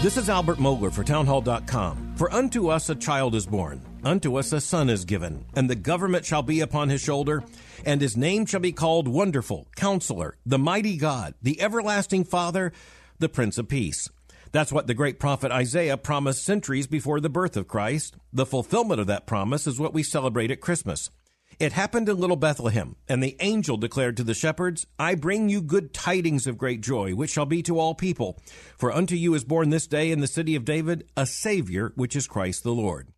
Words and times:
This 0.00 0.16
is 0.16 0.30
Albert 0.30 0.58
Mohler 0.58 0.92
for 0.92 1.02
Townhall.com. 1.02 2.14
For 2.14 2.32
unto 2.32 2.68
us 2.68 2.88
a 2.88 2.94
child 2.94 3.34
is 3.34 3.46
born, 3.46 3.82
unto 4.04 4.36
us 4.36 4.52
a 4.52 4.60
son 4.60 4.88
is 4.88 5.04
given, 5.04 5.44
and 5.56 5.68
the 5.68 5.74
government 5.74 6.24
shall 6.24 6.42
be 6.42 6.60
upon 6.60 6.88
his 6.88 7.00
shoulder, 7.00 7.42
and 7.84 8.00
his 8.00 8.16
name 8.16 8.46
shall 8.46 8.60
be 8.60 8.70
called 8.70 9.08
Wonderful, 9.08 9.66
Counselor, 9.74 10.36
the 10.46 10.56
Mighty 10.56 10.96
God, 10.96 11.34
the 11.42 11.60
Everlasting 11.60 12.22
Father, 12.22 12.72
the 13.18 13.28
Prince 13.28 13.58
of 13.58 13.66
Peace. 13.66 14.08
That's 14.52 14.70
what 14.70 14.86
the 14.86 14.94
great 14.94 15.18
prophet 15.18 15.50
Isaiah 15.50 15.96
promised 15.96 16.44
centuries 16.44 16.86
before 16.86 17.18
the 17.18 17.28
birth 17.28 17.56
of 17.56 17.66
Christ. 17.66 18.14
The 18.32 18.46
fulfillment 18.46 19.00
of 19.00 19.08
that 19.08 19.26
promise 19.26 19.66
is 19.66 19.80
what 19.80 19.94
we 19.94 20.04
celebrate 20.04 20.52
at 20.52 20.60
Christmas. 20.60 21.10
It 21.60 21.72
happened 21.72 22.08
in 22.08 22.20
little 22.20 22.36
Bethlehem, 22.36 22.94
and 23.08 23.20
the 23.20 23.36
angel 23.40 23.76
declared 23.76 24.16
to 24.18 24.22
the 24.22 24.32
shepherds, 24.32 24.86
I 24.96 25.16
bring 25.16 25.48
you 25.48 25.60
good 25.60 25.92
tidings 25.92 26.46
of 26.46 26.56
great 26.56 26.80
joy, 26.82 27.16
which 27.16 27.30
shall 27.30 27.46
be 27.46 27.64
to 27.64 27.80
all 27.80 27.96
people. 27.96 28.38
For 28.76 28.92
unto 28.92 29.16
you 29.16 29.34
is 29.34 29.42
born 29.42 29.70
this 29.70 29.88
day 29.88 30.12
in 30.12 30.20
the 30.20 30.28
city 30.28 30.54
of 30.54 30.64
David 30.64 31.08
a 31.16 31.26
Savior, 31.26 31.92
which 31.96 32.14
is 32.14 32.28
Christ 32.28 32.62
the 32.62 32.70
Lord. 32.70 33.08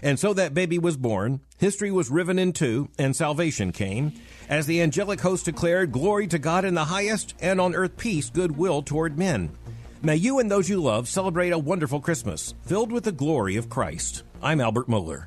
And 0.00 0.16
so 0.16 0.32
that 0.34 0.54
baby 0.54 0.78
was 0.78 0.96
born, 0.96 1.40
history 1.58 1.90
was 1.90 2.08
riven 2.08 2.38
in 2.38 2.52
two, 2.52 2.88
and 3.00 3.16
salvation 3.16 3.72
came, 3.72 4.12
as 4.48 4.66
the 4.66 4.80
angelic 4.80 5.20
host 5.20 5.46
declared, 5.46 5.90
Glory 5.90 6.28
to 6.28 6.38
God 6.38 6.64
in 6.64 6.74
the 6.74 6.84
highest, 6.84 7.34
and 7.40 7.60
on 7.60 7.74
earth 7.74 7.96
peace, 7.96 8.30
goodwill 8.30 8.80
toward 8.80 9.18
men. 9.18 9.50
May 10.02 10.14
you 10.14 10.38
and 10.38 10.48
those 10.48 10.68
you 10.68 10.80
love 10.80 11.08
celebrate 11.08 11.50
a 11.50 11.58
wonderful 11.58 12.00
Christmas, 12.00 12.54
filled 12.62 12.92
with 12.92 13.02
the 13.02 13.10
glory 13.10 13.56
of 13.56 13.68
Christ. 13.68 14.22
I'm 14.40 14.60
Albert 14.60 14.86
Mohler. 14.86 15.26